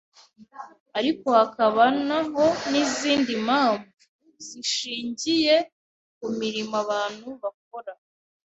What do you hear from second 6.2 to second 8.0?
mirimo abantu bakora.”